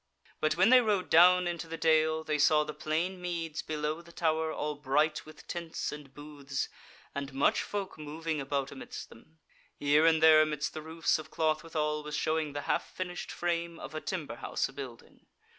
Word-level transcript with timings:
But 0.39 0.57
when 0.57 0.69
they 0.71 0.81
rode 0.81 1.11
down 1.11 1.45
into 1.47 1.67
the 1.67 1.77
dale, 1.77 2.23
they 2.23 2.39
saw 2.39 2.63
the 2.63 2.73
plain 2.73 3.21
meads 3.21 3.61
below 3.61 4.01
the 4.01 4.11
Tower 4.11 4.51
all 4.51 4.73
bright 4.73 5.27
with 5.27 5.47
tents 5.47 5.91
and 5.91 6.11
booths, 6.11 6.69
and 7.13 7.31
much 7.35 7.61
folk 7.61 7.99
moving 7.99 8.41
about 8.41 8.71
amidst 8.71 9.09
them; 9.09 9.37
here 9.77 10.07
and 10.07 10.19
there 10.19 10.41
amidst 10.41 10.73
the 10.73 10.81
roofs 10.81 11.19
of 11.19 11.29
cloth 11.29 11.63
withal 11.63 12.01
was 12.01 12.15
showing 12.17 12.53
the 12.53 12.61
half 12.61 12.89
finished 12.89 13.31
frame 13.31 13.77
of 13.77 13.93
a 13.93 14.01
timber 14.01 14.37
house 14.37 14.67
a 14.67 14.73
building. 14.73 15.27